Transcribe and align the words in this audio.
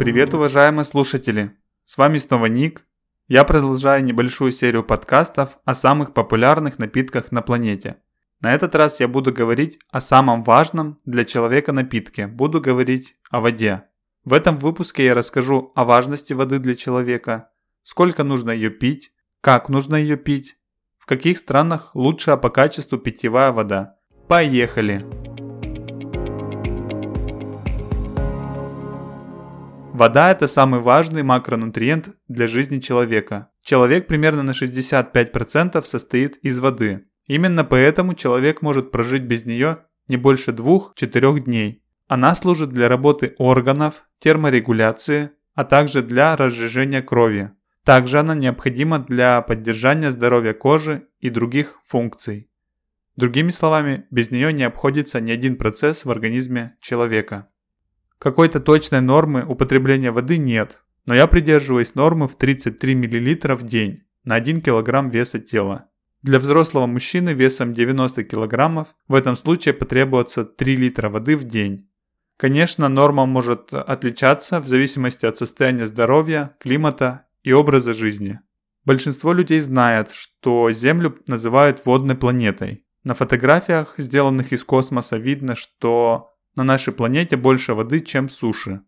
Привет, 0.00 0.32
уважаемые 0.32 0.86
слушатели! 0.86 1.58
С 1.84 1.98
вами 1.98 2.16
снова 2.16 2.46
Ник. 2.46 2.86
Я 3.28 3.44
продолжаю 3.44 4.02
небольшую 4.02 4.50
серию 4.50 4.82
подкастов 4.82 5.58
о 5.66 5.74
самых 5.74 6.14
популярных 6.14 6.78
напитках 6.78 7.32
на 7.32 7.42
планете. 7.42 7.96
На 8.40 8.54
этот 8.54 8.74
раз 8.74 9.00
я 9.00 9.08
буду 9.08 9.30
говорить 9.30 9.78
о 9.90 10.00
самом 10.00 10.42
важном 10.42 10.98
для 11.04 11.26
человека 11.26 11.72
напитке. 11.72 12.26
Буду 12.26 12.62
говорить 12.62 13.16
о 13.30 13.42
воде. 13.42 13.88
В 14.24 14.32
этом 14.32 14.56
выпуске 14.56 15.04
я 15.04 15.14
расскажу 15.14 15.70
о 15.74 15.84
важности 15.84 16.32
воды 16.32 16.60
для 16.60 16.74
человека, 16.74 17.50
сколько 17.82 18.24
нужно 18.24 18.52
ее 18.52 18.70
пить, 18.70 19.12
как 19.42 19.68
нужно 19.68 19.96
ее 19.96 20.16
пить, 20.16 20.56
в 20.96 21.04
каких 21.04 21.36
странах 21.36 21.94
лучшая 21.94 22.38
по 22.38 22.48
качеству 22.48 22.96
питьевая 22.96 23.52
вода. 23.52 23.98
Поехали! 24.28 25.29
Вода– 30.00 30.30
это 30.32 30.46
самый 30.46 30.80
важный 30.80 31.22
макронутриент 31.22 32.16
для 32.26 32.46
жизни 32.46 32.78
человека. 32.78 33.50
Человек 33.62 34.06
примерно 34.06 34.42
на 34.42 34.52
65% 34.52 35.82
состоит 35.84 36.38
из 36.38 36.58
воды. 36.58 37.04
Именно 37.26 37.64
поэтому 37.64 38.14
человек 38.14 38.62
может 38.62 38.92
прожить 38.92 39.24
без 39.24 39.44
нее 39.44 39.80
не 40.08 40.16
больше 40.16 40.52
2-4 40.52 41.40
дней. 41.40 41.84
Она 42.08 42.34
служит 42.34 42.70
для 42.70 42.88
работы 42.88 43.34
органов, 43.36 44.06
терморегуляции, 44.20 45.32
а 45.54 45.64
также 45.64 46.00
для 46.00 46.34
разжижения 46.34 47.02
крови. 47.02 47.50
Также 47.84 48.20
она 48.20 48.34
необходима 48.34 49.00
для 49.00 49.42
поддержания 49.42 50.10
здоровья 50.10 50.54
кожи 50.54 51.08
и 51.18 51.28
других 51.28 51.78
функций. 51.86 52.48
Другими 53.16 53.50
словами, 53.50 54.06
без 54.10 54.30
нее 54.30 54.50
не 54.54 54.62
обходится 54.62 55.20
ни 55.20 55.30
один 55.30 55.56
процесс 55.56 56.06
в 56.06 56.10
организме 56.10 56.78
человека. 56.80 57.50
Какой-то 58.20 58.60
точной 58.60 59.00
нормы 59.00 59.46
употребления 59.48 60.10
воды 60.10 60.36
нет, 60.36 60.78
но 61.06 61.14
я 61.14 61.26
придерживаюсь 61.26 61.94
нормы 61.94 62.28
в 62.28 62.36
33 62.36 62.94
мл 62.94 63.56
в 63.56 63.62
день 63.62 64.02
на 64.24 64.34
1 64.34 64.60
кг 64.60 65.10
веса 65.10 65.38
тела. 65.38 65.86
Для 66.20 66.38
взрослого 66.38 66.86
мужчины 66.86 67.30
весом 67.30 67.72
90 67.72 68.24
кг 68.24 68.86
в 69.08 69.14
этом 69.14 69.36
случае 69.36 69.72
потребуется 69.72 70.44
3 70.44 70.76
литра 70.76 71.08
воды 71.08 71.34
в 71.34 71.44
день. 71.44 71.88
Конечно, 72.36 72.90
норма 72.90 73.24
может 73.24 73.72
отличаться 73.72 74.60
в 74.60 74.68
зависимости 74.68 75.24
от 75.24 75.38
состояния 75.38 75.86
здоровья, 75.86 76.54
климата 76.60 77.26
и 77.42 77.52
образа 77.52 77.94
жизни. 77.94 78.40
Большинство 78.84 79.32
людей 79.32 79.60
знает, 79.60 80.10
что 80.10 80.70
Землю 80.72 81.16
называют 81.26 81.86
водной 81.86 82.16
планетой. 82.16 82.84
На 83.02 83.14
фотографиях, 83.14 83.94
сделанных 83.96 84.52
из 84.52 84.62
космоса, 84.62 85.16
видно, 85.16 85.54
что 85.54 86.29
на 86.56 86.64
нашей 86.64 86.92
планете 86.92 87.36
больше 87.36 87.74
воды, 87.74 88.00
чем 88.00 88.28
суши. 88.28 88.82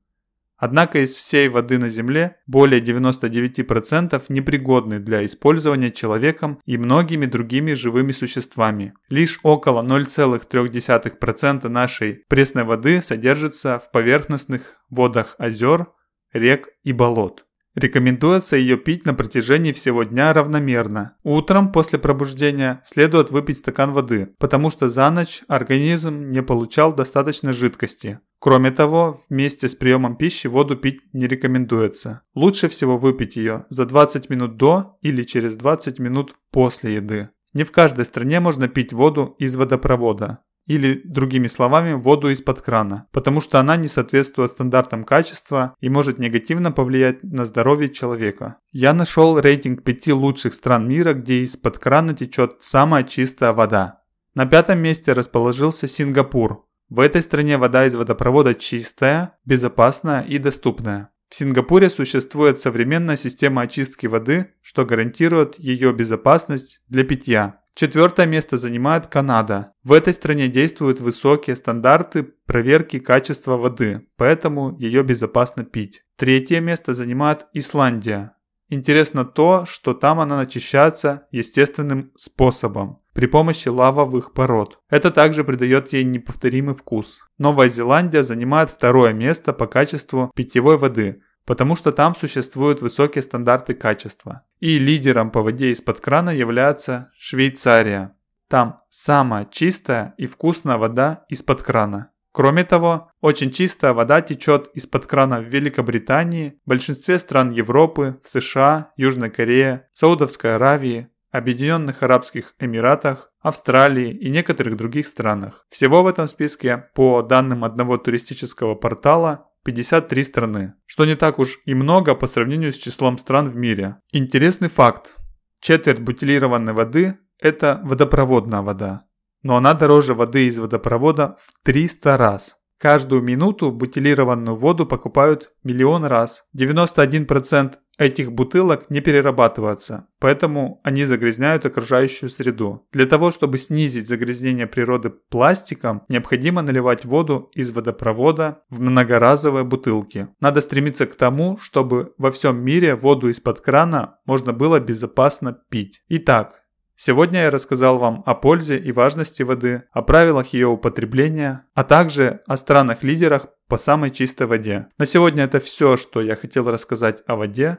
Однако 0.63 1.01
из 1.01 1.13
всей 1.13 1.49
воды 1.49 1.77
на 1.79 1.89
Земле 1.89 2.37
более 2.47 2.81
99% 2.81 4.23
непригодны 4.29 5.01
для 5.01 5.25
использования 5.25 5.91
человеком 5.91 6.61
и 6.65 6.79
многими 6.79 7.27
другими 7.27 7.73
живыми 7.73 8.13
существами. 8.13 8.95
Лишь 9.09 9.41
около 9.43 9.83
0,3% 9.83 11.69
нашей 11.69 12.25
пресной 12.29 12.63
воды 12.63 13.03
содержится 13.03 13.81
в 13.81 13.91
поверхностных 13.91 14.77
водах 14.89 15.35
озер, 15.37 15.89
рек 16.33 16.69
и 16.85 16.93
болот. 16.93 17.45
Рекомендуется 17.75 18.57
ее 18.57 18.77
пить 18.77 19.07
на 19.07 19.15
протяжении 19.15 19.73
всего 19.73 20.03
дня 20.03 20.33
равномерно. 20.33 21.17
Утром 21.23 21.73
после 21.73 21.99
пробуждения 21.99 22.83
следует 22.85 23.31
выпить 23.31 23.59
стакан 23.59 23.93
воды, 23.93 24.35
потому 24.39 24.69
что 24.71 24.89
за 24.89 25.11
ночь 25.11 25.43
организм 25.49 26.31
не 26.31 26.43
получал 26.43 26.95
достаточно 26.95 27.55
жидкости. 27.55 28.21
Кроме 28.39 28.73
того, 28.73 29.23
вместе 29.31 29.69
с 29.69 29.75
приемом 29.75 30.17
пищи 30.17 30.49
воду 30.49 30.77
пить 30.77 31.01
не 31.15 31.27
рекомендуется. 31.27 32.23
Лучше 32.35 32.69
всего 32.69 32.99
выпить 32.99 33.37
ее 33.37 33.65
за 33.71 33.87
20 33.87 34.29
минут 34.29 34.57
до 34.59 34.99
или 35.01 35.23
через 35.23 35.57
20 35.57 35.99
минут 35.99 36.35
после 36.51 36.97
еды. 36.97 37.31
Не 37.55 37.65
в 37.65 37.73
каждой 37.73 38.05
стране 38.05 38.41
можно 38.41 38.69
пить 38.69 38.93
воду 38.93 39.35
из 39.39 39.57
водопровода 39.57 40.41
или, 40.67 41.01
другими 41.05 41.47
словами, 41.47 41.95
воду 41.95 42.31
из-под 42.31 42.61
крана, 42.61 43.07
потому 43.13 43.41
что 43.41 43.59
она 43.59 43.77
не 43.77 43.89
соответствует 43.89 44.51
стандартам 44.51 45.05
качества 45.05 45.75
и 45.81 45.89
может 45.89 46.19
негативно 46.19 46.73
повлиять 46.73 47.23
на 47.23 47.45
здоровье 47.45 47.89
человека. 47.89 48.57
Я 48.71 48.93
нашел 48.93 49.39
рейтинг 49.39 49.83
пяти 49.83 50.13
лучших 50.13 50.55
стран 50.55 50.89
мира, 50.89 51.15
где 51.15 51.41
из-под 51.41 51.79
крана 51.79 52.15
течет 52.15 52.57
самая 52.61 53.03
чистая 53.05 53.53
вода. 53.53 54.03
На 54.35 54.47
пятом 54.47 54.79
месте 54.79 55.13
расположился 55.13 55.87
Сингапур. 55.87 56.65
В 56.89 57.01
этой 57.01 57.23
стране 57.23 57.59
вода 57.59 57.87
из 57.87 57.95
водопровода 57.95 58.55
чистая, 58.55 59.39
безопасная 59.45 60.23
и 60.23 60.39
доступная. 60.39 61.12
В 61.33 61.35
Сингапуре 61.35 61.89
существует 61.89 62.61
современная 62.61 63.17
система 63.17 63.63
очистки 63.63 64.07
воды, 64.07 64.53
что 64.61 64.85
гарантирует 64.85 65.59
ее 65.59 65.95
безопасность 65.95 66.83
для 66.89 67.05
питья. 67.05 67.63
Четвертое 67.75 68.27
место 68.27 68.59
занимает 68.59 69.07
Канада. 69.07 69.73
В 69.83 69.95
этой 69.95 70.13
стране 70.13 70.49
действуют 70.49 71.01
высокие 71.01 71.57
стандарты 71.57 72.25
проверки 72.45 72.99
качества 72.99 73.57
воды, 73.57 74.07
поэтому 74.19 74.77
ее 74.79 75.03
безопасно 75.05 75.65
пить. 75.65 76.03
Третье 76.17 76.61
место 76.61 76.93
занимает 76.93 77.47
Исландия. 77.55 78.37
Интересно 78.69 79.25
то, 79.25 79.65
что 79.65 79.95
там 79.95 80.21
она 80.21 80.41
очищается 80.41 81.29
естественным 81.31 82.13
способом 82.15 83.02
при 83.15 83.27
помощи 83.27 83.69
лавовых 83.69 84.33
пород. 84.33 84.79
Это 84.89 85.11
также 85.11 85.45
придает 85.45 85.93
ей 85.93 86.05
неповторимый 86.05 86.75
вкус. 86.75 87.19
Новая 87.39 87.69
Зеландия 87.69 88.23
занимает 88.23 88.71
второе 88.71 89.13
место 89.13 89.53
по 89.53 89.67
качеству 89.67 90.31
питьевой 90.35 90.79
воды, 90.79 91.23
потому 91.45 91.77
что 91.77 91.93
там 91.93 92.15
существуют 92.15 92.83
высокие 92.83 93.23
стандарты 93.23 93.75
качества. 93.75 94.43
И 94.61 94.79
лидером 94.79 95.31
по 95.31 95.43
воде 95.43 95.71
из-под 95.71 96.01
крана 96.01 96.31
является 96.31 97.11
Швейцария. 97.19 98.15
Там 98.49 98.81
самая 98.89 99.49
чистая 99.51 100.15
и 100.19 100.27
вкусная 100.27 100.77
вода 100.77 101.25
из-под 101.29 101.63
крана. 101.63 102.11
Кроме 102.33 102.65
того, 102.65 103.11
очень 103.21 103.51
чистая 103.51 103.93
вода 103.93 104.23
течет 104.23 104.71
из-под 104.73 105.07
крана 105.07 105.41
в 105.41 105.45
Великобритании, 105.45 106.59
большинстве 106.65 107.19
стран 107.19 107.51
Европы, 107.51 108.21
в 108.23 108.29
США, 108.29 108.91
Южной 108.97 109.29
Корее, 109.29 109.89
Саудовской 109.93 110.55
Аравии, 110.55 111.09
Объединенных 111.33 112.03
Арабских 112.03 112.55
Эмиратах, 112.61 113.33
Австралии 113.41 114.13
и 114.13 114.29
некоторых 114.29 114.77
других 114.77 115.07
странах. 115.07 115.67
Всего 115.71 116.03
в 116.03 116.07
этом 116.07 116.27
списке, 116.27 116.85
по 116.95 117.23
данным 117.23 117.65
одного 117.65 117.97
туристического 117.97 118.75
портала, 118.75 119.49
53 119.65 120.25
страны, 120.25 120.75
что 120.87 121.07
не 121.07 121.15
так 121.15 121.39
уж 121.39 121.59
и 121.65 121.75
много 121.75 122.15
по 122.15 122.27
сравнению 122.27 122.73
с 122.73 122.77
числом 122.77 123.17
стран 123.17 123.47
в 123.47 123.57
мире. 123.57 123.97
Интересный 124.13 124.69
факт. 124.69 125.17
Четверть 125.61 126.01
бутилированной 126.01 126.75
воды– 126.75 127.19
это 127.41 127.81
водопроводная 127.85 128.61
вода. 128.61 129.05
Но 129.43 129.57
она 129.57 129.73
дороже 129.73 130.15
воды 130.15 130.47
из 130.47 130.59
водопровода 130.59 131.37
в 131.41 131.65
300 131.65 132.17
раз. 132.17 132.57
Каждую 132.79 133.23
минуту 133.23 133.71
бутилированную 133.71 134.57
воду 134.57 134.87
покупают 134.87 135.53
миллион 135.63 136.05
раз. 136.05 136.45
91% 136.59 137.75
этих 138.03 138.33
бутылок 138.33 138.91
не 138.91 139.01
перерабатываются, 139.01 140.07
поэтому 140.19 140.81
они 140.85 141.05
загрязняют 141.05 141.65
окружающую 141.67 142.29
среду. 142.29 142.87
Для 142.93 143.07
того, 143.07 143.31
чтобы 143.31 143.59
снизить 143.59 144.09
загрязнение 144.09 144.67
природы 144.67 145.11
пластиком, 145.11 146.03
необходимо 146.09 146.63
наливать 146.63 147.05
воду 147.05 147.51
из 147.55 147.71
водопровода 147.71 148.63
в 148.71 148.81
многоразовые 148.81 149.65
бутылки. 149.65 150.29
Надо 150.41 150.61
стремиться 150.61 151.07
к 151.07 151.15
тому, 151.15 151.59
чтобы 151.61 152.13
во 152.19 152.31
всем 152.31 152.63
мире 152.63 152.95
воду 152.95 153.29
из-под 153.29 153.61
крана 153.61 154.19
можно 154.27 154.53
было 154.53 154.81
безопасно 154.81 155.59
пить. 155.71 156.03
Итак, 156.09 156.63
Сегодня 157.05 157.41
я 157.41 157.51
рассказал 157.51 157.99
вам 157.99 158.23
о 158.27 158.35
пользе 158.37 158.79
и 158.79 158.93
важности 158.93 159.43
воды, 159.43 159.83
о 159.91 160.03
правилах 160.03 160.49
ее 160.49 160.69
употребления, 160.69 161.65
а 161.75 161.83
также 161.83 162.43
о 162.47 162.57
странах-лидерах 162.57 163.49
по 163.67 163.77
самой 163.77 164.13
чистой 164.13 164.47
воде. 164.47 164.87
На 164.99 165.07
сегодня 165.07 165.43
это 165.43 165.59
все, 165.59 165.97
что 165.97 166.21
я 166.21 166.37
хотел 166.37 166.71
рассказать 166.71 167.23
о 167.27 167.35
воде. 167.35 167.79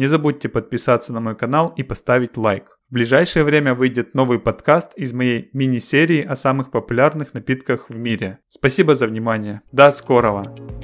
Не 0.00 0.06
забудьте 0.06 0.48
подписаться 0.48 1.12
на 1.12 1.20
мой 1.20 1.36
канал 1.36 1.74
и 1.76 1.82
поставить 1.82 2.38
лайк. 2.38 2.78
В 2.88 2.94
ближайшее 2.94 3.44
время 3.44 3.74
выйдет 3.74 4.14
новый 4.14 4.38
подкаст 4.38 4.94
из 4.96 5.12
моей 5.12 5.50
мини-серии 5.52 6.22
о 6.22 6.36
самых 6.36 6.70
популярных 6.70 7.34
напитках 7.34 7.90
в 7.90 7.96
мире. 7.98 8.38
Спасибо 8.48 8.94
за 8.94 9.06
внимание. 9.06 9.60
До 9.72 9.90
скорого! 9.90 10.79